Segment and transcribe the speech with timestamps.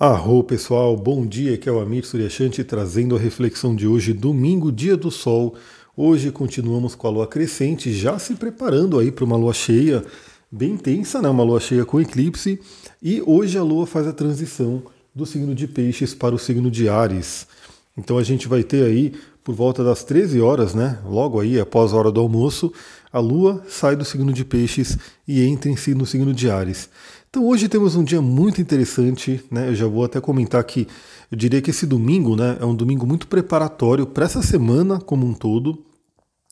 [0.00, 4.70] Arro pessoal, bom dia, aqui é o Amir Suryashanti trazendo a reflexão de hoje, domingo,
[4.70, 5.56] dia do sol.
[5.96, 10.04] Hoje continuamos com a lua crescente, já se preparando aí para uma lua cheia
[10.52, 11.28] bem intensa, né?
[11.28, 12.60] Uma lua cheia com eclipse.
[13.02, 16.88] E hoje a lua faz a transição do signo de Peixes para o signo de
[16.88, 17.48] Ares.
[17.96, 19.12] Então a gente vai ter aí
[19.42, 21.00] por volta das 13 horas, né?
[21.06, 22.72] Logo aí após a hora do almoço,
[23.12, 24.96] a lua sai do signo de Peixes
[25.26, 26.88] e entra em si no signo de Ares.
[27.30, 29.68] Então hoje temos um dia muito interessante, né?
[29.68, 30.88] Eu já vou até comentar que
[31.30, 35.26] eu diria que esse domingo, né, é um domingo muito preparatório para essa semana como
[35.26, 35.84] um todo.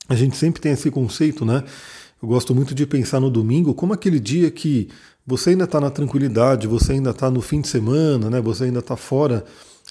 [0.06, 1.64] A gente sempre tem esse conceito, né?
[2.22, 4.88] Eu gosto muito de pensar no domingo como aquele dia que
[5.26, 8.38] você ainda está na tranquilidade, você ainda está no fim de semana, né?
[8.42, 9.46] Você ainda está fora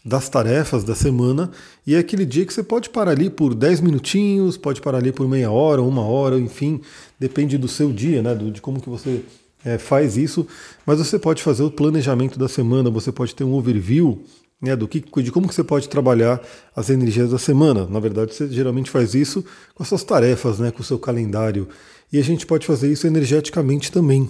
[0.05, 1.49] das tarefas da semana
[1.85, 5.11] e é aquele dia que você pode parar ali por 10 minutinhos, pode parar ali
[5.11, 6.79] por meia hora, uma hora, enfim,
[7.19, 8.35] depende do seu dia, né?
[8.35, 9.23] De como que você
[9.65, 10.47] é, faz isso,
[10.85, 14.23] mas você pode fazer o planejamento da semana, você pode ter um overview
[14.61, 16.39] né, do que, de como que você pode trabalhar
[16.75, 17.87] as energias da semana.
[17.87, 21.67] Na verdade, você geralmente faz isso com as suas tarefas, né, com o seu calendário.
[22.13, 24.29] E a gente pode fazer isso energeticamente também.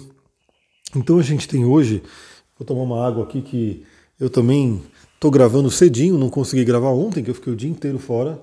[0.94, 2.02] Então a gente tem hoje,
[2.58, 3.84] vou tomar uma água aqui que
[4.18, 4.82] eu também
[5.14, 8.40] estou gravando cedinho, não consegui gravar ontem, que eu fiquei o dia inteiro fora.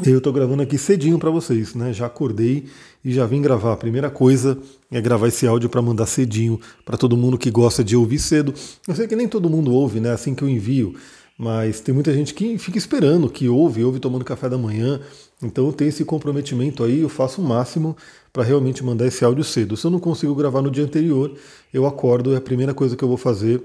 [0.00, 1.92] Eu estou gravando aqui cedinho para vocês, né?
[1.92, 2.64] Já acordei
[3.04, 3.74] e já vim gravar.
[3.74, 4.58] A primeira coisa
[4.90, 8.54] é gravar esse áudio para mandar cedinho para todo mundo que gosta de ouvir cedo.
[8.88, 10.10] Eu sei que nem todo mundo ouve, né?
[10.10, 10.94] Assim que eu envio,
[11.36, 14.98] mas tem muita gente que fica esperando, que ouve, ouve tomando café da manhã.
[15.42, 17.94] Então eu tenho esse comprometimento aí, eu faço o máximo
[18.32, 19.76] para realmente mandar esse áudio cedo.
[19.76, 21.34] Se eu não consigo gravar no dia anterior,
[21.72, 23.62] eu acordo e a primeira coisa que eu vou fazer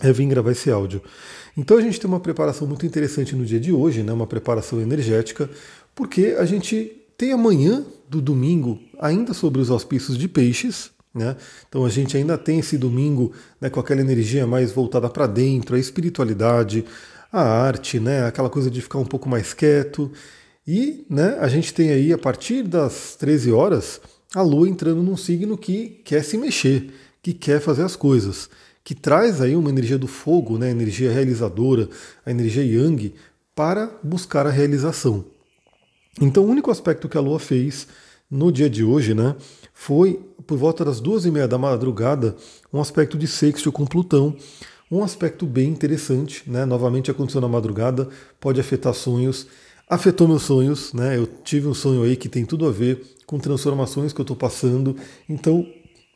[0.00, 1.02] é vir gravar esse áudio.
[1.56, 4.80] Então a gente tem uma preparação muito interessante no dia de hoje, né, uma preparação
[4.80, 5.48] energética,
[5.94, 11.36] porque a gente tem amanhã do domingo ainda sobre os auspícios de peixes, né?
[11.68, 15.76] Então a gente ainda tem esse domingo né, com aquela energia mais voltada para dentro,
[15.76, 16.84] a espiritualidade,
[17.30, 20.10] a arte, né, aquela coisa de ficar um pouco mais quieto.
[20.66, 24.00] E né, a gente tem aí, a partir das 13 horas,
[24.34, 26.90] a Lua entrando num signo que quer se mexer,
[27.22, 28.48] que quer fazer as coisas
[28.84, 31.88] que traz aí uma energia do fogo, né, a energia realizadora,
[32.26, 33.14] a energia yang,
[33.54, 35.24] para buscar a realização.
[36.20, 37.86] Então, o único aspecto que a Lua fez
[38.30, 39.36] no dia de hoje, né,
[39.72, 42.34] foi por volta das duas e meia da madrugada,
[42.72, 44.36] um aspecto de sexto com Plutão,
[44.90, 48.08] um aspecto bem interessante, né, novamente aconteceu na madrugada,
[48.40, 49.46] pode afetar sonhos,
[49.88, 53.38] afetou meus sonhos, né, eu tive um sonho aí que tem tudo a ver com
[53.38, 54.96] transformações que eu estou passando,
[55.28, 55.66] então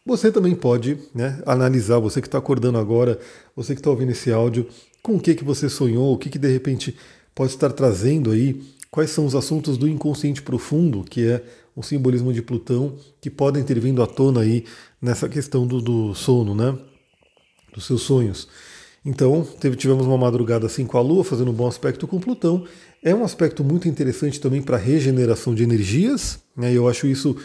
[0.06, 3.19] você também pode né, analisar, você que está acordando agora,
[3.56, 4.69] você que está ouvindo esse áudio,
[5.03, 6.97] com o que, que você sonhou, o que, que de repente
[7.34, 11.43] pode estar trazendo aí, quais são os assuntos do inconsciente profundo, que é
[11.75, 14.65] o simbolismo de Plutão, que podem ter vindo à tona aí
[15.03, 16.78] nessa questão do, do sono, né?
[17.75, 18.49] Dos seus sonhos.
[19.05, 22.65] Então, teve, tivemos uma madrugada assim com a Lua, fazendo um bom aspecto com Plutão.
[23.03, 26.72] É um aspecto muito interessante também para regeneração de energias, né?
[26.72, 27.37] Eu acho isso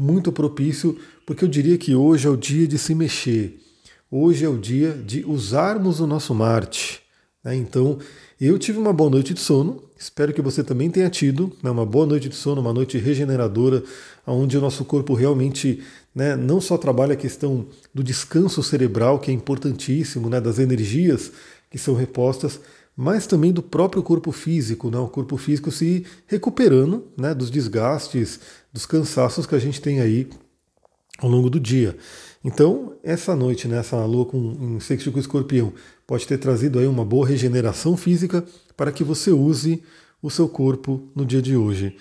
[0.00, 3.60] muito propício, porque eu diria que hoje é o dia de se mexer.
[4.10, 7.02] Hoje é o dia de usarmos o nosso Marte.
[7.44, 7.54] Né?
[7.54, 7.98] Então,
[8.40, 11.70] eu tive uma boa noite de sono, espero que você também tenha tido né?
[11.70, 13.84] uma boa noite de sono, uma noite regeneradora,
[14.26, 15.82] onde o nosso corpo realmente
[16.14, 21.30] né, não só trabalha a questão do descanso cerebral, que é importantíssimo, né, das energias
[21.70, 22.58] que são repostas,
[22.96, 24.98] mas também do próprio corpo físico, né?
[24.98, 27.34] o corpo físico se recuperando né?
[27.34, 28.40] dos desgastes,
[28.72, 30.28] dos cansaços que a gente tem aí
[31.18, 31.96] ao longo do dia.
[32.42, 35.72] Então, essa noite, né, essa lua com um sexto com escorpião,
[36.06, 38.42] pode ter trazido aí uma boa regeneração física
[38.76, 39.82] para que você use
[40.22, 41.94] o seu corpo no dia de hoje.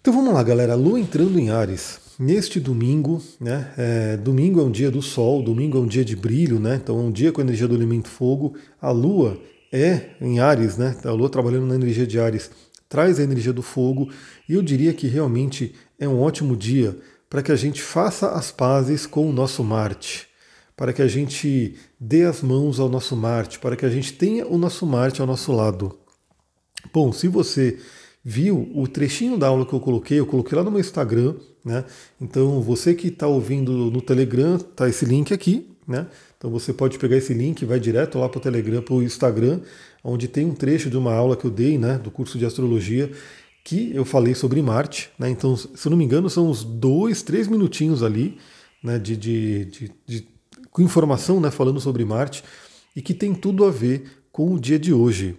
[0.00, 0.74] Então vamos lá, galera.
[0.74, 2.00] Lua entrando em Ares.
[2.18, 3.72] Neste domingo, né?
[3.76, 6.78] É, domingo é um dia do Sol, domingo é um dia de brilho, né?
[6.82, 8.54] Então é um dia com a energia do elemento fogo.
[8.80, 9.40] A Lua
[9.72, 10.96] é em Ares, né?
[11.04, 12.50] A Lua trabalhando na energia de Ares
[12.92, 14.10] traz a energia do fogo
[14.46, 16.94] e eu diria que realmente é um ótimo dia
[17.30, 20.28] para que a gente faça as pazes com o nosso Marte,
[20.76, 24.46] para que a gente dê as mãos ao nosso Marte, para que a gente tenha
[24.46, 25.98] o nosso Marte ao nosso lado.
[26.92, 27.78] Bom, se você
[28.22, 31.86] viu o trechinho da aula que eu coloquei, eu coloquei lá no meu Instagram, né?
[32.20, 36.08] Então você que está ouvindo no Telegram, tá esse link aqui, né?
[36.42, 39.60] Então você pode pegar esse link, vai direto lá para o Telegram, para o Instagram,
[40.02, 43.12] onde tem um trecho de uma aula que eu dei, né, do curso de astrologia,
[43.62, 45.08] que eu falei sobre Marte.
[45.16, 45.30] Né?
[45.30, 48.38] Então, se eu não me engano, são uns dois, três minutinhos ali,
[48.82, 50.28] né, de, de, de, de
[50.72, 52.42] com informação, né, falando sobre Marte,
[52.96, 55.36] e que tem tudo a ver com o dia de hoje.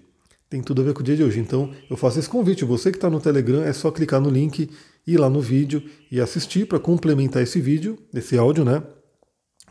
[0.50, 1.38] Tem tudo a ver com o dia de hoje.
[1.38, 2.64] Então, eu faço esse convite.
[2.64, 4.70] Você que está no Telegram, é só clicar no link,
[5.06, 8.82] ir lá no vídeo e assistir para complementar esse vídeo, esse áudio, né?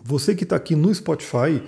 [0.05, 1.63] Você que está aqui no Spotify,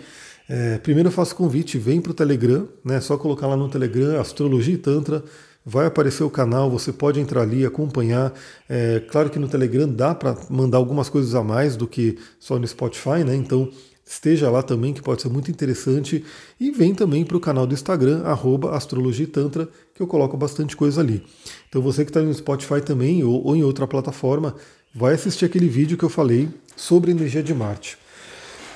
[0.47, 3.01] É, primeiro eu faço convite, vem para o Telegram, né?
[3.01, 5.25] Só colocar lá no Telegram Astrologia e Tantra,
[5.65, 8.31] vai aparecer o canal, você pode entrar ali, acompanhar.
[8.69, 12.59] É, claro que no Telegram dá para mandar algumas coisas a mais do que só
[12.59, 13.35] no Spotify, né?
[13.35, 13.71] Então
[14.05, 16.23] esteja lá também, que pode ser muito interessante.
[16.61, 18.23] E vem também para o canal do Instagram,
[18.71, 21.25] Astrologia e Tantra, que eu coloco bastante coisa ali.
[21.71, 24.55] Então você que está no Spotify também ou, ou em outra plataforma,
[24.95, 28.04] vai assistir aquele vídeo que eu falei sobre energia de Marte.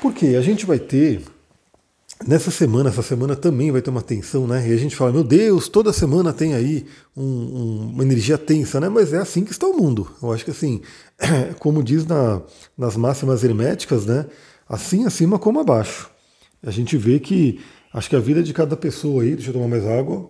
[0.00, 1.22] Porque a gente vai ter
[2.26, 4.68] Nessa semana, essa semana também vai ter uma tensão, né?
[4.68, 6.84] E a gente fala, meu Deus, toda semana tem aí
[7.16, 8.88] um, um, uma energia tensa, né?
[8.88, 10.10] Mas é assim que está o mundo.
[10.20, 10.82] Eu acho que assim,
[11.60, 12.42] como diz na,
[12.76, 14.26] nas máximas herméticas, né?
[14.68, 16.10] Assim acima como abaixo.
[16.60, 17.60] A gente vê que
[17.94, 20.28] acho que a vida de cada pessoa aí, deixa eu tomar mais água.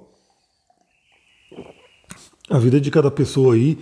[2.50, 3.78] A vida de cada pessoa aí,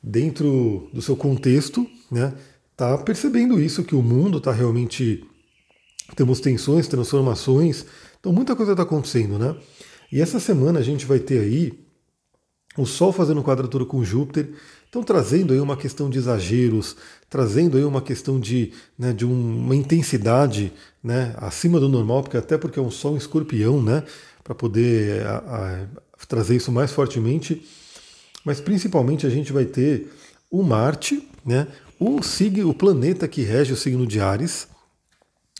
[0.00, 2.34] dentro do seu contexto, né?
[2.76, 5.27] Tá percebendo isso, que o mundo está realmente
[6.16, 7.84] temos tensões, transformações,
[8.18, 9.54] então muita coisa está acontecendo, né?
[10.10, 11.78] E essa semana a gente vai ter aí
[12.76, 14.50] o Sol fazendo quadratura com Júpiter,
[14.88, 16.96] então trazendo aí uma questão de exageros,
[17.28, 20.72] trazendo aí uma questão de, né, de uma intensidade
[21.02, 24.04] né, acima do normal, porque até porque é um Sol em escorpião, né?
[24.42, 27.62] Para poder a, a, trazer isso mais fortemente.
[28.44, 30.10] Mas principalmente a gente vai ter
[30.50, 31.66] o Marte, né?
[32.00, 32.20] O,
[32.66, 34.68] o planeta que rege o signo de Ares,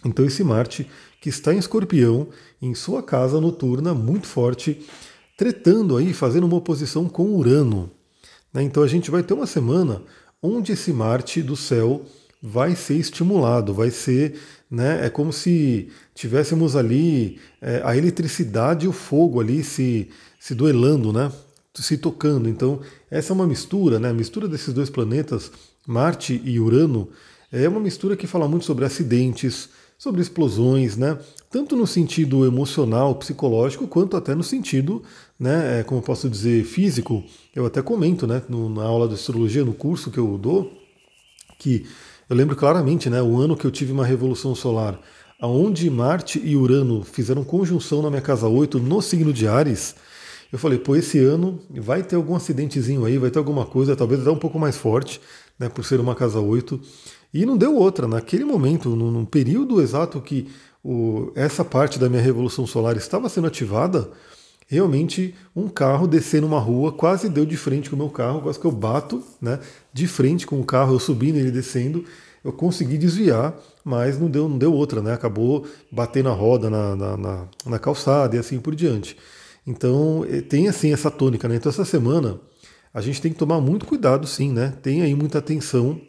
[0.05, 0.89] então esse Marte
[1.21, 2.29] que está em Escorpião,
[2.63, 4.87] em sua casa noturna muito forte,
[5.37, 7.91] tretando aí, fazendo uma oposição com Urano.
[8.53, 8.63] Né?
[8.63, 10.03] Então a gente vai ter uma semana
[10.43, 12.05] onde esse Marte do céu
[12.41, 14.39] vai ser estimulado, vai ser,
[14.71, 20.09] né, é como se tivéssemos ali é, a eletricidade e o fogo ali se,
[20.39, 21.33] se duelando, né,
[21.75, 22.49] se tocando.
[22.49, 22.81] Então
[23.11, 25.51] essa é uma mistura, né, a mistura desses dois planetas,
[25.85, 27.09] Marte e Urano,
[27.51, 31.19] é uma mistura que fala muito sobre acidentes, sobre explosões, né?
[31.51, 35.03] Tanto no sentido emocional, psicológico, quanto até no sentido,
[35.39, 37.25] né, é, como posso dizer, físico.
[37.55, 40.73] Eu até comento, né, no, na aula de astrologia, no curso que eu dou,
[41.59, 41.85] que
[42.31, 45.01] eu lembro claramente, né, o ano que eu tive uma revolução solar,
[45.41, 49.97] aonde Marte e Urano fizeram conjunção na minha casa 8 no signo de Ares.
[50.53, 54.21] Eu falei, pô, esse ano vai ter algum acidentezinho aí, vai ter alguma coisa, talvez
[54.21, 55.21] até um pouco mais forte,
[55.59, 56.81] né, por ser uma casa 8.
[57.33, 58.09] E não deu outra.
[58.09, 60.49] Naquele momento, no, período exato que
[60.83, 64.11] o, essa parte da minha revolução solar estava sendo ativada,
[64.67, 68.59] realmente um carro descendo uma rua quase deu de frente com o meu carro, quase
[68.59, 69.59] que eu bato né,
[69.93, 72.05] de frente com o carro, eu subindo ele descendo.
[72.45, 73.55] Eu consegui desviar,
[73.85, 75.13] mas não deu, não deu outra, né?
[75.13, 79.17] Acabou batendo a roda na, na, na, na calçada e assim por diante.
[79.67, 81.57] Então eh, tem assim essa tônica, né?
[81.57, 82.41] Então essa semana
[82.95, 84.73] a gente tem que tomar muito cuidado, sim, né?
[84.81, 86.01] Tem aí muita atenção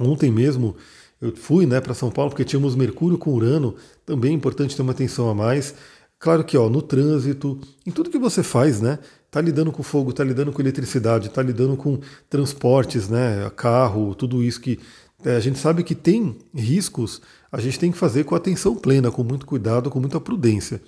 [0.00, 0.74] Ontem mesmo
[1.20, 3.74] eu fui né, para São Paulo porque tínhamos Mercúrio com Urano,
[4.06, 5.74] também é importante ter uma atenção a mais.
[6.18, 8.98] Claro que ó, no trânsito, em tudo que você faz, né?
[9.30, 11.98] Tá lidando com fogo, tá lidando com eletricidade, tá lidando com
[12.28, 13.50] transportes, né?
[13.56, 14.78] Carro, tudo isso que
[15.24, 17.20] é, a gente sabe que tem riscos,
[17.52, 20.80] a gente tem que fazer com atenção plena, com muito cuidado, com muita prudência.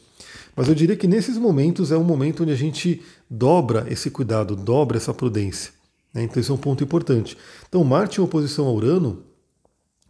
[0.56, 4.56] Mas eu diria que nesses momentos é um momento onde a gente dobra esse cuidado,
[4.56, 5.72] dobra essa prudência.
[6.12, 6.24] Né?
[6.24, 7.36] Então, isso é um ponto importante.
[7.68, 9.22] Então, Marte em oposição a Urano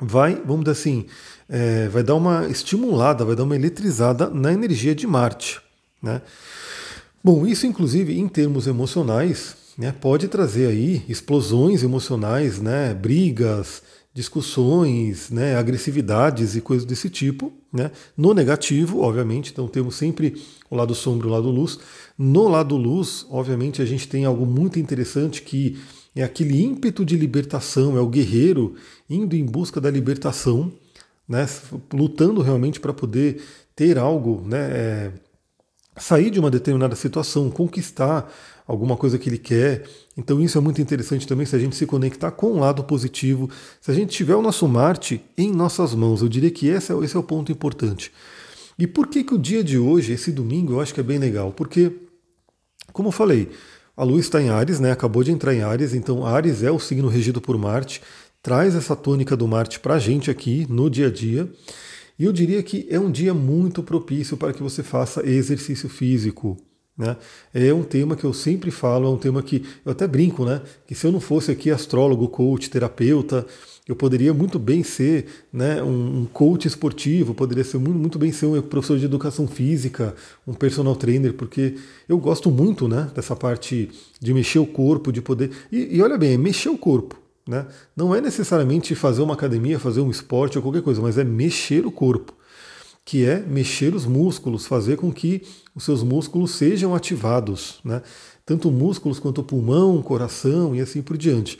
[0.00, 1.06] vai, vamos dizer assim,
[1.48, 5.60] é, vai dar uma estimulada, vai dar uma eletrizada na energia de Marte.
[6.02, 6.20] Né?
[7.22, 13.82] Bom, isso inclusive em termos emocionais né, pode trazer aí explosões emocionais, né, brigas,
[14.14, 20.40] discussões, né, agressividades e coisas desse tipo, né, no negativo, obviamente, então temos sempre
[20.70, 21.78] o lado sombra e o lado luz.
[22.18, 25.78] No lado luz, obviamente, a gente tem algo muito interessante que
[26.14, 28.74] é aquele ímpeto de libertação, é o guerreiro
[29.08, 30.70] indo em busca da libertação,
[31.26, 31.48] né,
[31.92, 33.42] lutando realmente para poder
[33.74, 35.12] ter algo, né, é,
[35.96, 38.30] sair de uma determinada situação, conquistar
[38.66, 39.84] alguma coisa que ele quer.
[40.16, 43.50] Então isso é muito interessante também se a gente se conectar com o lado positivo,
[43.80, 46.22] se a gente tiver o nosso Marte em nossas mãos.
[46.22, 48.12] Eu diria que esse é, esse é o ponto importante.
[48.78, 51.18] E por que, que o dia de hoje, esse domingo, eu acho que é bem
[51.18, 51.52] legal?
[51.52, 51.92] Porque,
[52.92, 53.50] como eu falei,
[53.96, 54.90] a Lua está em Ares, né?
[54.90, 58.00] acabou de entrar em Ares, então Ares é o signo regido por Marte,
[58.42, 61.48] traz essa tônica do Marte para a gente aqui no dia a dia.
[62.18, 66.56] E eu diria que é um dia muito propício para que você faça exercício físico.
[67.02, 67.16] Né?
[67.52, 70.62] É um tema que eu sempre falo, é um tema que eu até brinco, né?
[70.86, 73.44] Que se eu não fosse aqui astrólogo, coach, terapeuta,
[73.88, 78.46] eu poderia muito bem ser né, um coach esportivo, poderia ser muito, muito bem ser
[78.46, 80.14] um professor de educação física,
[80.46, 81.74] um personal trainer, porque
[82.08, 83.90] eu gosto muito né, dessa parte
[84.20, 85.50] de mexer o corpo, de poder.
[85.72, 87.18] E, e olha bem, é mexer o corpo.
[87.44, 87.66] Né?
[87.96, 91.84] Não é necessariamente fazer uma academia, fazer um esporte ou qualquer coisa, mas é mexer
[91.84, 92.32] o corpo
[93.04, 95.42] que é mexer os músculos, fazer com que
[95.74, 98.02] os seus músculos sejam ativados, né?
[98.44, 101.58] tanto músculos quanto pulmão, coração e assim por diante.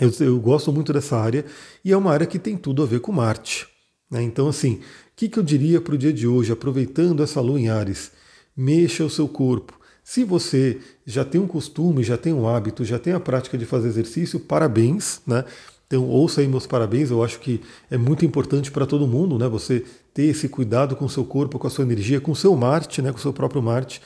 [0.00, 1.44] Eu, eu gosto muito dessa área
[1.84, 3.66] e é uma área que tem tudo a ver com Marte.
[4.10, 4.22] Né?
[4.22, 4.80] Então, assim, o
[5.16, 8.12] que, que eu diria para o dia de hoje, aproveitando essa lua em Ares?
[8.56, 9.78] Mexa o seu corpo.
[10.04, 13.66] Se você já tem um costume, já tem um hábito, já tem a prática de
[13.66, 15.44] fazer exercício, parabéns, né?
[15.86, 19.48] Então, ouça aí meus parabéns, eu acho que é muito importante para todo mundo, né?
[19.48, 22.56] Você ter esse cuidado com o seu corpo, com a sua energia, com o seu
[22.56, 23.12] Marte, né?
[23.12, 24.00] Com o seu próprio Marte.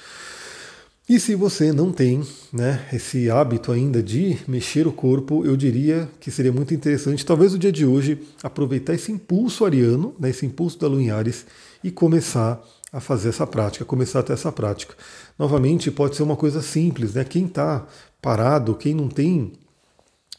[1.09, 2.23] E se você não tem
[2.53, 7.53] né, esse hábito ainda de mexer o corpo, eu diria que seria muito interessante, talvez
[7.53, 11.47] o dia de hoje, aproveitar esse impulso ariano, né, esse impulso da Lua em Ares,
[11.83, 14.95] e começar a fazer essa prática, começar a ter essa prática.
[15.37, 17.25] Novamente, pode ser uma coisa simples, né?
[17.25, 17.87] Quem está
[18.23, 19.53] parado, quem não tem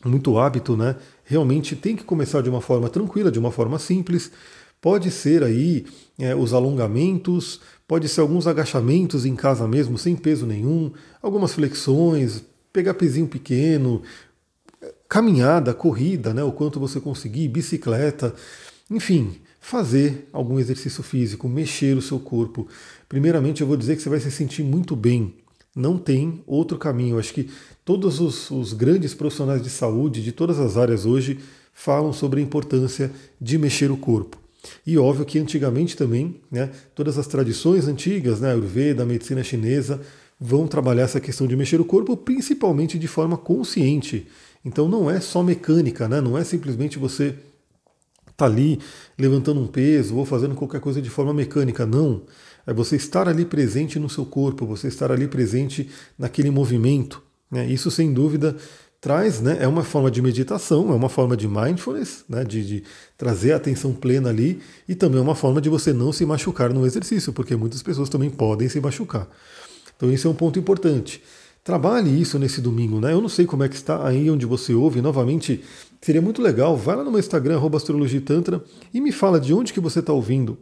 [0.06, 0.96] muito hábito, né?
[1.32, 4.32] Realmente tem que começar de uma forma tranquila, de uma forma simples.
[4.82, 5.86] Pode ser aí
[6.18, 7.62] é, os alongamentos,
[7.92, 14.02] Pode ser alguns agachamentos em casa mesmo, sem peso nenhum, algumas flexões, pegar pezinho pequeno,
[15.10, 18.34] caminhada, corrida, né, o quanto você conseguir, bicicleta,
[18.90, 22.66] enfim, fazer algum exercício físico, mexer o seu corpo.
[23.10, 25.36] Primeiramente, eu vou dizer que você vai se sentir muito bem.
[25.76, 27.18] Não tem outro caminho.
[27.18, 27.50] Acho que
[27.86, 31.40] todos os, os grandes profissionais de saúde de todas as áreas hoje
[31.74, 34.38] falam sobre a importância de mexer o corpo.
[34.86, 40.02] E óbvio que antigamente também, né, todas as tradições antigas, né, Ayurveda, a medicina chinesa,
[40.40, 44.28] vão trabalhar essa questão de mexer o corpo principalmente de forma consciente.
[44.64, 47.36] Então não é só mecânica, né, não é simplesmente você
[48.38, 48.80] tá ali
[49.18, 52.24] levantando um peso ou fazendo qualquer coisa de forma mecânica, não.
[52.66, 57.22] É você estar ali presente no seu corpo, você estar ali presente naquele movimento.
[57.50, 57.68] Né?
[57.68, 58.56] Isso sem dúvida
[59.02, 62.84] traz, né, é uma forma de meditação, é uma forma de mindfulness, né, de, de,
[63.18, 66.72] trazer a atenção plena ali, e também é uma forma de você não se machucar
[66.72, 69.28] no exercício, porque muitas pessoas também podem se machucar.
[69.98, 71.22] Então isso é um ponto importante.
[71.64, 73.14] Trabalhe isso nesse domingo, né?
[73.14, 75.00] Eu não sei como é que está aí onde você ouve.
[75.00, 75.64] Novamente,
[76.02, 76.76] seria muito legal.
[76.76, 80.58] Vai lá no meu Instagram, astrologitantra, e me fala de onde que você está ouvindo.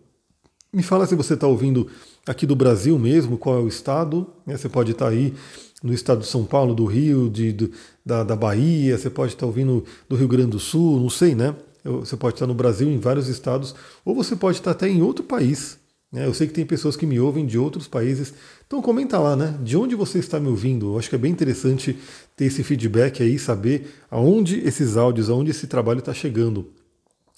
[0.71, 1.88] Me fala se você está ouvindo
[2.27, 4.27] aqui do Brasil mesmo, qual é o estado.
[4.45, 4.55] Né?
[4.55, 5.33] Você pode estar tá aí
[5.81, 7.71] no estado de São Paulo, do Rio, de,
[8.05, 11.55] da, da Bahia, você pode estar ouvindo do Rio Grande do Sul, não sei, né?
[11.83, 13.73] Você pode estar no Brasil, em vários estados,
[14.03, 15.79] ou você pode estar até em outro país.
[16.11, 16.25] Né?
[16.25, 18.33] Eu sei que tem pessoas que me ouvem de outros países.
[18.67, 19.57] Então comenta lá, né?
[19.63, 20.93] De onde você está me ouvindo?
[20.93, 21.97] Eu acho que é bem interessante
[22.35, 26.67] ter esse feedback aí, saber aonde esses áudios, aonde esse trabalho está chegando.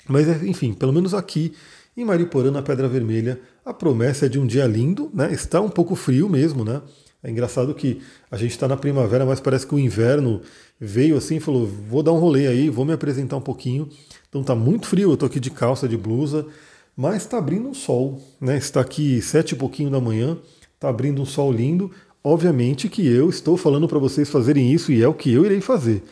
[0.07, 1.53] Mas enfim, pelo menos aqui
[1.95, 5.31] em Mariporã, na Pedra Vermelha, a promessa é de um dia lindo, né?
[5.33, 6.81] Está um pouco frio mesmo, né?
[7.23, 10.41] É engraçado que a gente está na primavera, mas parece que o inverno
[10.79, 13.87] veio assim e falou: vou dar um rolê aí, vou me apresentar um pouquinho.
[14.29, 16.47] Então tá muito frio, eu tô aqui de calça, de blusa,
[16.95, 18.57] mas está abrindo um sol, né?
[18.57, 20.37] Está aqui sete e pouquinho da manhã,
[20.73, 21.91] está abrindo um sol lindo.
[22.23, 25.59] Obviamente que eu estou falando para vocês fazerem isso e é o que eu irei
[25.59, 26.03] fazer.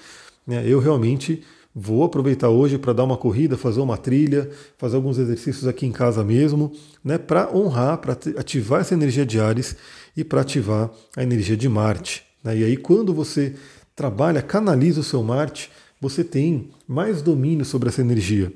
[0.45, 0.63] Né?
[0.67, 1.43] Eu realmente
[1.81, 5.93] Vou aproveitar hoje para dar uma corrida, fazer uma trilha, fazer alguns exercícios aqui em
[5.93, 9.77] casa mesmo, né, para honrar, para ativar essa energia de Ares
[10.15, 12.21] e para ativar a energia de Marte.
[12.43, 12.57] Né?
[12.57, 13.55] E aí, quando você
[13.95, 15.71] trabalha, canaliza o seu Marte,
[16.01, 18.51] você tem mais domínio sobre essa energia.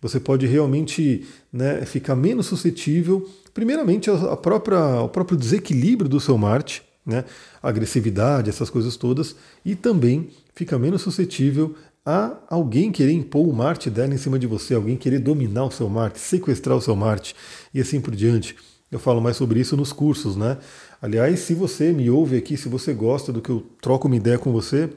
[0.00, 6.38] Você pode realmente né, ficar menos suscetível, primeiramente, a própria, ao próprio desequilíbrio do seu
[6.38, 7.26] Marte, né,
[7.62, 11.74] agressividade, essas coisas todas, e também fica menos suscetível
[12.04, 15.70] a alguém querer impor o Marte dela em cima de você, alguém querer dominar o
[15.70, 17.34] seu Marte, sequestrar o seu Marte
[17.72, 18.56] e assim por diante.
[18.90, 20.58] Eu falo mais sobre isso nos cursos, né?
[21.00, 24.38] Aliás, se você me ouve aqui, se você gosta do que eu troco uma ideia
[24.38, 24.90] com você,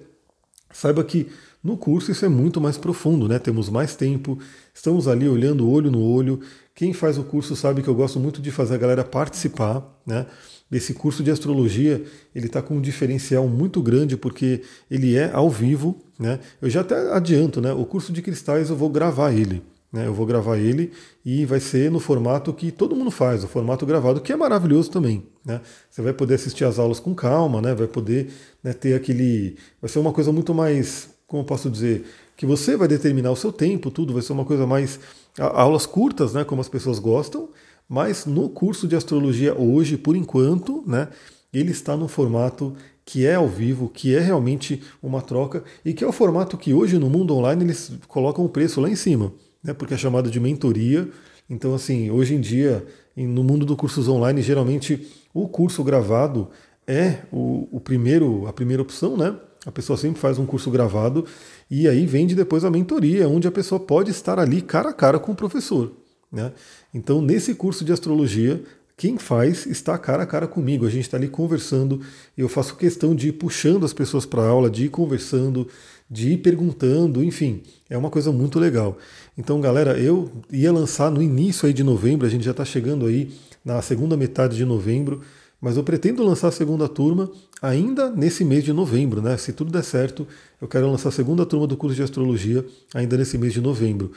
[0.72, 1.28] saiba que
[1.64, 3.40] no curso isso é muito mais profundo, né?
[3.40, 4.38] Temos mais tempo,
[4.74, 6.42] estamos ali olhando olho no olho.
[6.76, 10.26] Quem faz o curso sabe que eu gosto muito de fazer a galera participar, né?
[10.76, 12.04] Esse curso de astrologia
[12.34, 16.40] ele está com um diferencial muito grande porque ele é ao vivo, né?
[16.62, 17.72] Eu já até adianto, né?
[17.72, 19.62] O curso de cristais eu vou gravar ele.
[19.96, 20.06] Né?
[20.06, 20.92] Eu vou gravar ele
[21.26, 24.92] e vai ser no formato que todo mundo faz, o formato gravado, que é maravilhoso
[24.92, 25.24] também.
[25.46, 25.62] Né?
[25.90, 27.74] Você vai poder assistir as aulas com calma, né?
[27.74, 28.30] vai poder
[28.62, 29.56] né, ter aquele.
[29.82, 32.06] Vai ser uma coisa muito mais, como eu posso dizer,
[32.36, 35.00] que você vai determinar o seu tempo, tudo, vai ser uma coisa mais.
[35.38, 37.50] Aulas curtas, né, como as pessoas gostam,
[37.88, 41.10] mas no curso de astrologia hoje, por enquanto, né,
[41.54, 42.76] ele está no formato
[43.06, 46.74] que é ao vivo, que é realmente uma troca e que é o formato que
[46.74, 49.32] hoje no mundo online eles colocam o preço lá em cima,
[49.64, 51.08] né, porque é chamado de mentoria.
[51.48, 56.50] Então, assim, hoje em dia, no mundo dos cursos online, geralmente o curso gravado
[56.88, 59.36] é o, o primeiro, a primeira opção, né?
[59.66, 61.26] A pessoa sempre faz um curso gravado
[61.70, 65.20] e aí vende depois a mentoria, onde a pessoa pode estar ali cara a cara
[65.20, 65.92] com o professor.
[66.36, 66.52] Né?
[66.94, 68.62] Então, nesse curso de astrologia,
[68.98, 70.86] quem faz está cara a cara comigo.
[70.86, 72.02] A gente está ali conversando.
[72.38, 75.68] Eu faço questão de ir puxando as pessoas para a aula, de ir conversando,
[76.10, 78.98] de ir perguntando, enfim, é uma coisa muito legal.
[79.38, 83.06] Então, galera, eu ia lançar no início aí de novembro, a gente já está chegando
[83.06, 83.32] aí
[83.64, 85.22] na segunda metade de novembro,
[85.60, 89.36] mas eu pretendo lançar a segunda turma ainda nesse mês de novembro, né?
[89.38, 90.28] Se tudo der certo,
[90.62, 92.64] eu quero lançar a segunda turma do curso de astrologia
[92.94, 94.12] ainda nesse mês de novembro.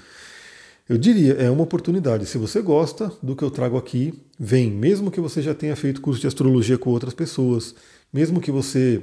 [0.89, 2.25] Eu diria, é uma oportunidade.
[2.25, 4.71] Se você gosta do que eu trago aqui, vem.
[4.71, 7.75] Mesmo que você já tenha feito curso de astrologia com outras pessoas,
[8.13, 9.03] mesmo que você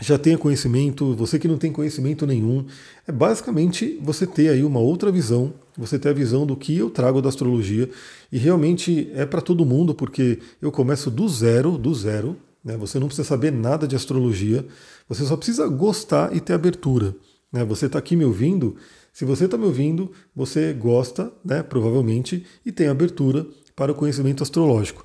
[0.00, 2.66] já tenha conhecimento, você que não tem conhecimento nenhum,
[3.06, 6.90] é basicamente você ter aí uma outra visão, você ter a visão do que eu
[6.90, 7.88] trago da astrologia
[8.30, 12.76] e realmente é para todo mundo porque eu começo do zero, do zero, né?
[12.76, 14.64] Você não precisa saber nada de astrologia,
[15.08, 17.16] você só precisa gostar e ter abertura.
[17.52, 17.64] Né?
[17.64, 18.76] Você está aqui me ouvindo,
[19.18, 23.44] se você está me ouvindo, você gosta, né, provavelmente, e tem abertura
[23.74, 25.04] para o conhecimento astrológico.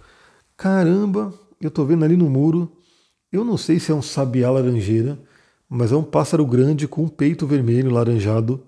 [0.56, 2.72] Caramba, eu estou vendo ali no muro,
[3.32, 5.18] eu não sei se é um sabiá laranjeira,
[5.68, 8.64] mas é um pássaro grande com um peito vermelho, laranjado.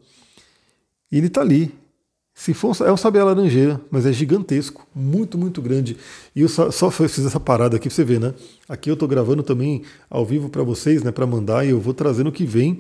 [1.12, 1.72] E ele está ali.
[2.38, 5.96] Se for, é um sabiá laranjeira, mas é gigantesco, muito, muito grande.
[6.36, 8.34] E eu só, só fiz essa parada aqui para você ver, né?
[8.68, 11.94] Aqui eu estou gravando também ao vivo para vocês, né, para mandar, e eu vou
[11.94, 12.80] trazendo o que vem.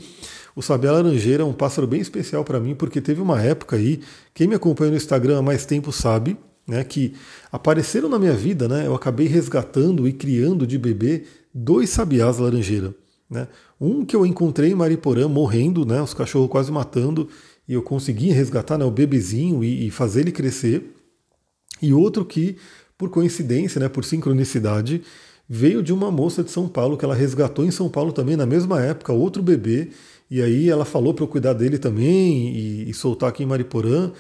[0.58, 4.02] O sabiá laranjeira é um pássaro bem especial para mim, porque teve uma época aí,
[4.34, 7.14] quem me acompanha no Instagram há mais tempo sabe, né, que
[7.50, 12.94] apareceram na minha vida, né, eu acabei resgatando e criando de bebê dois sabiás laranjeira.
[13.30, 13.48] Né?
[13.80, 17.30] Um que eu encontrei em Mariporã morrendo, né, os cachorros quase matando,
[17.68, 20.94] e eu consegui resgatar né, o bebezinho e, e fazer ele crescer.
[21.82, 22.58] E outro que,
[22.98, 25.02] por coincidência, né, por sincronicidade,
[25.48, 28.46] veio de uma moça de São Paulo que ela resgatou em São Paulo também na
[28.46, 29.90] mesma época, outro bebê,
[30.30, 34.12] e aí ela falou para eu cuidar dele também e, e, soltar aqui em Mariporã.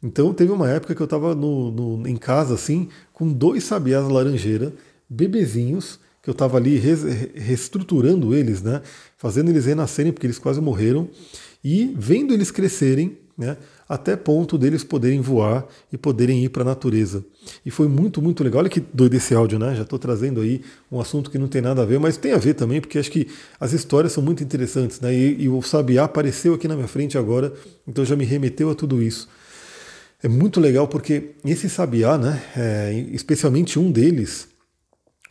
[0.00, 4.06] Então teve uma época que eu estava no, no, em casa assim, com dois sabiás
[4.08, 4.72] laranjeira,
[5.10, 5.98] bebezinhos,
[6.28, 6.76] que eu estava ali
[7.34, 8.82] reestruturando eles, né?
[9.16, 11.08] Fazendo eles renascerem, porque eles quase morreram,
[11.64, 13.56] e vendo eles crescerem, né?
[13.88, 17.24] até ponto deles poderem voar e poderem ir para a natureza.
[17.64, 18.60] E foi muito, muito legal.
[18.60, 19.74] Olha que doido esse áudio, né?
[19.74, 20.60] Já estou trazendo aí
[20.92, 23.10] um assunto que não tem nada a ver, mas tem a ver também, porque acho
[23.10, 23.26] que
[23.58, 25.14] as histórias são muito interessantes, né?
[25.14, 27.54] E, e o Sabiá apareceu aqui na minha frente agora,
[27.86, 29.26] então já me remeteu a tudo isso.
[30.22, 32.42] É muito legal porque esse Sabiá, né?
[32.54, 34.46] É, especialmente um deles,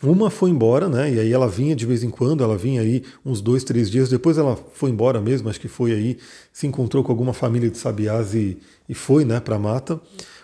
[0.01, 1.11] uma foi embora, né?
[1.13, 4.09] E aí ela vinha de vez em quando, ela vinha aí uns dois, três dias.
[4.09, 6.17] Depois ela foi embora mesmo, acho que foi aí,
[6.53, 8.57] se encontrou com alguma família de sabiás e,
[8.87, 9.99] e foi, né, para a mata.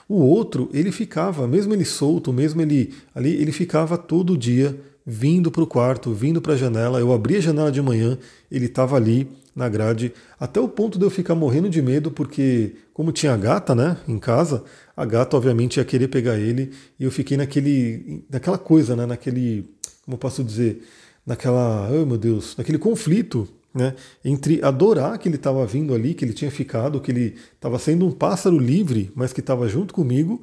[0.09, 5.51] O outro, ele ficava, mesmo ele solto, mesmo ele ali, ele ficava todo dia vindo
[5.51, 6.99] para o quarto, vindo para a janela.
[6.99, 8.17] Eu abria a janela de manhã,
[8.51, 12.73] ele estava ali na grade, até o ponto de eu ficar morrendo de medo, porque
[12.93, 14.63] como tinha gata, né, em casa,
[14.97, 19.69] a gata obviamente ia querer pegar ele, e eu fiquei naquele, naquela coisa, né, naquele,
[20.05, 20.83] como posso dizer,
[21.25, 26.25] naquela, oh meu Deus, naquele conflito, né, entre adorar que ele estava vindo ali, que
[26.25, 30.41] ele tinha ficado, que ele estava sendo um pássaro livre, mas que estava junto comigo,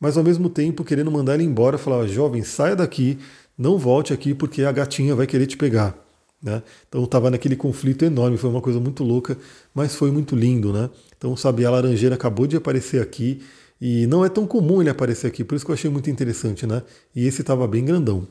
[0.00, 3.18] mas ao mesmo tempo querendo mandar ele embora, falar, jovem, saia daqui,
[3.60, 5.94] não volte aqui porque a gatinha vai querer te pegar.
[6.42, 6.62] Né?
[6.88, 9.36] Então estava naquele conflito enorme, foi uma coisa muito louca,
[9.74, 10.72] mas foi muito lindo.
[10.72, 10.88] Né?
[11.18, 13.42] Então o Sabiá Laranjeira acabou de aparecer aqui
[13.78, 16.66] e não é tão comum ele aparecer aqui, por isso que eu achei muito interessante.
[16.66, 16.82] Né?
[17.14, 18.26] E esse estava bem grandão.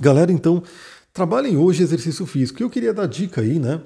[0.00, 0.60] Galera, então,
[1.12, 2.60] trabalhem hoje exercício físico.
[2.60, 3.80] Eu queria dar dica aí, né?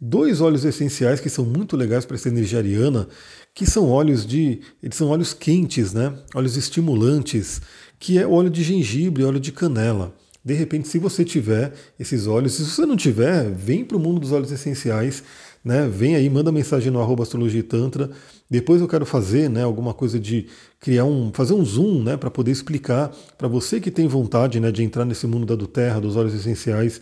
[0.00, 3.06] Dois óleos essenciais que são muito legais para essa energia ariana,
[3.54, 4.62] que são óleos de.
[4.82, 6.14] Eles são óleos quentes, né?
[6.34, 7.60] Óleos estimulantes,
[8.00, 10.12] que é óleo de gengibre, óleo de canela.
[10.42, 14.18] De repente, se você tiver esses óleos, se você não tiver, vem para o mundo
[14.18, 15.22] dos óleos essenciais,
[15.62, 15.86] né?
[15.86, 18.10] Vem aí, manda mensagem no arroba astrologia tantra.
[18.48, 20.46] Depois eu quero fazer, né, alguma coisa de
[20.80, 24.72] criar um, fazer um zoom, né, para poder explicar para você que tem vontade, né,
[24.72, 27.00] de entrar nesse mundo da do terra, dos óleos essenciais,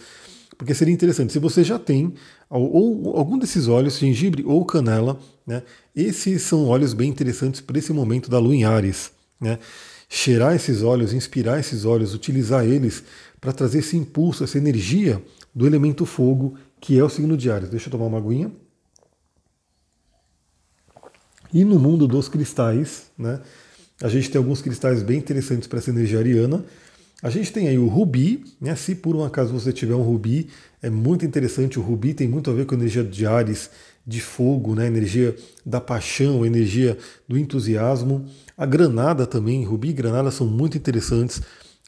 [0.58, 2.12] porque seria interessante se você já tem
[2.50, 5.62] ou, algum desses óleos, gengibre ou canela, né?
[5.94, 9.60] Esses são óleos bem interessantes para esse momento da lua em Ares, né?
[10.08, 13.04] Cheirar esses óleos, inspirar esses óleos, utilizar eles
[13.40, 15.22] para trazer esse impulso, essa energia
[15.54, 17.68] do elemento fogo, que é o signo de Ares.
[17.68, 18.50] Deixa eu tomar uma aguinha.
[21.52, 23.40] E no mundo dos cristais, né,
[24.02, 26.64] a gente tem alguns cristais bem interessantes para essa energia ariana.
[27.22, 30.48] A gente tem aí o rubi, né, se por um acaso você tiver um rubi,
[30.80, 31.78] é muito interessante.
[31.78, 33.70] O rubi tem muito a ver com a energia de Ares,
[34.06, 35.34] de fogo, né, energia
[35.66, 38.24] da paixão, energia do entusiasmo.
[38.58, 41.40] A granada também, rubi e granada são muito interessantes.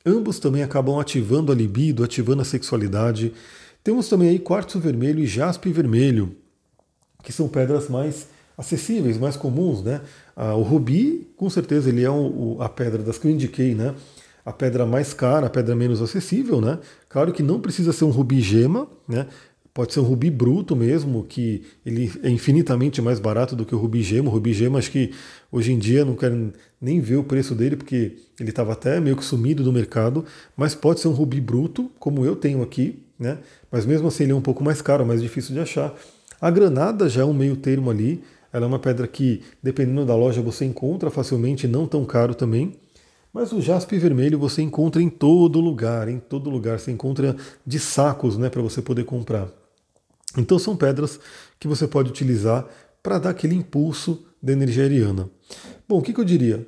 [0.07, 3.35] Ambos também acabam ativando a libido, ativando a sexualidade.
[3.83, 6.37] Temos também aí quartzo vermelho e jaspe vermelho,
[7.25, 10.01] que são pedras mais acessíveis, mais comuns, né?
[10.37, 12.09] Ah, o rubi, com certeza, ele é
[12.61, 13.93] a pedra das que eu indiquei, né?
[14.45, 16.79] A pedra mais cara, a pedra menos acessível, né?
[17.09, 19.27] Claro que não precisa ser um rubi gema, né?
[19.73, 23.79] Pode ser um rubi bruto mesmo, que ele é infinitamente mais barato do que o
[23.79, 24.29] rubi gema.
[24.29, 25.13] O rubi gema, acho que
[25.51, 29.17] hoje em dia não quero nem ver o preço dele, porque ele estava até meio
[29.17, 30.25] que sumido do mercado.
[30.57, 33.39] Mas pode ser um rubi bruto, como eu tenho aqui, né?
[33.71, 35.95] Mas mesmo assim ele é um pouco mais caro, mais difícil de achar.
[36.41, 38.25] A granada já é um meio termo ali.
[38.53, 42.75] Ela é uma pedra que, dependendo da loja, você encontra facilmente, não tão caro também.
[43.33, 46.81] Mas o jaspe vermelho você encontra em todo lugar, em todo lugar.
[46.81, 49.60] Você encontra de sacos né, para você poder comprar.
[50.37, 51.19] Então são pedras
[51.59, 52.67] que você pode utilizar
[53.03, 55.29] para dar aquele impulso da energia ariana.
[55.89, 56.67] Bom, o que, que eu diria?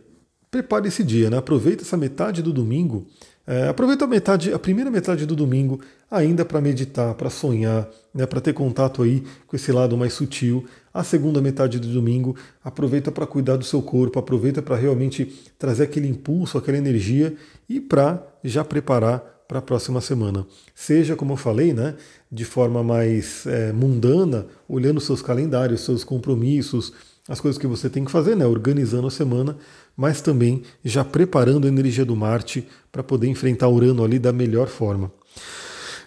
[0.51, 1.39] Prepare esse dia, né?
[1.39, 3.07] aproveita essa metade do domingo,
[3.47, 8.25] é, aproveita a metade, a primeira metade do domingo ainda para meditar, para sonhar, né,
[8.25, 10.65] para ter contato aí com esse lado mais sutil.
[10.95, 15.25] A segunda metade do domingo aproveita para cuidar do seu corpo, aproveita para realmente
[15.59, 17.35] trazer aquele impulso, aquela energia
[17.69, 20.47] e para já preparar para a próxima semana.
[20.75, 21.95] Seja, como eu falei, né,
[22.31, 26.91] de forma mais é, mundana, olhando seus calendários, seus compromissos,
[27.29, 29.59] as coisas que você tem que fazer, né, organizando a semana,
[29.95, 34.69] mas também já preparando a energia do Marte para poder enfrentar Urano ali da melhor
[34.69, 35.13] forma.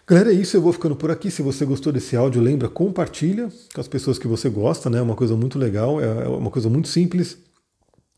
[0.08, 1.30] Galera, é isso, eu vou ficando por aqui.
[1.30, 4.98] Se você gostou desse áudio, lembra, compartilha com as pessoas que você gosta, né?
[4.98, 7.38] É uma coisa muito legal, é, é uma coisa muito simples.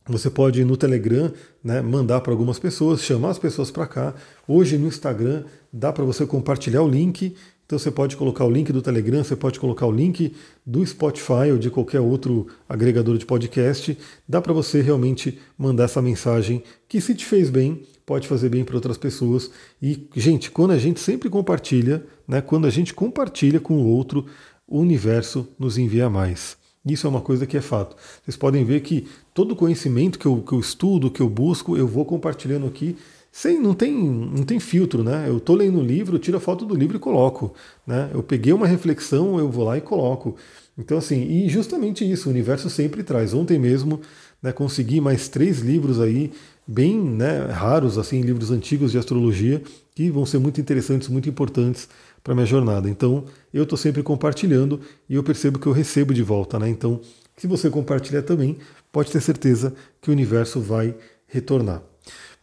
[0.09, 4.15] Você pode no Telegram né, mandar para algumas pessoas, chamar as pessoas para cá.
[4.47, 7.35] Hoje no Instagram dá para você compartilhar o link.
[7.65, 10.33] Então você pode colocar o link do Telegram, você pode colocar o link
[10.65, 13.97] do Spotify ou de qualquer outro agregador de podcast.
[14.25, 18.63] Dá para você realmente mandar essa mensagem que se te fez bem, pode fazer bem
[18.63, 19.51] para outras pessoas.
[19.81, 24.25] E, gente, quando a gente sempre compartilha, né, quando a gente compartilha com o outro,
[24.65, 26.56] o universo nos envia mais.
[26.93, 27.95] Isso é uma coisa que é fato.
[28.23, 31.77] Vocês podem ver que todo o conhecimento que eu, que eu estudo, que eu busco,
[31.77, 32.97] eu vou compartilhando aqui
[33.31, 35.25] sem não tem não tem filtro, né?
[35.27, 37.53] Eu estou lendo um livro, tiro a foto do livro e coloco,
[37.85, 38.09] né?
[38.13, 40.35] Eu peguei uma reflexão, eu vou lá e coloco.
[40.77, 43.33] Então assim, e justamente isso, o universo sempre traz.
[43.35, 44.01] Ontem mesmo,
[44.41, 46.31] né, consegui mais três livros aí
[46.67, 49.61] bem né, raros, assim, livros antigos de astrologia
[49.95, 51.87] que vão ser muito interessantes, muito importantes
[52.27, 52.89] para minha jornada.
[52.89, 56.67] Então, eu estou sempre compartilhando e eu percebo que eu recebo de volta, né?
[56.67, 56.99] Então,
[57.37, 58.57] se você compartilhar também,
[58.91, 60.93] pode ter certeza que o universo vai
[61.25, 61.81] retornar.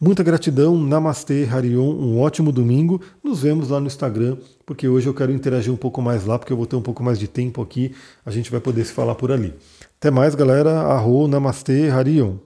[0.01, 2.99] Muita gratidão, Namastê, Harion, um ótimo domingo.
[3.23, 6.53] Nos vemos lá no Instagram, porque hoje eu quero interagir um pouco mais lá, porque
[6.53, 7.94] eu vou ter um pouco mais de tempo aqui,
[8.25, 9.53] a gente vai poder se falar por ali.
[9.99, 10.81] Até mais, galera.
[10.81, 12.37] Arro, Namastê, Harion.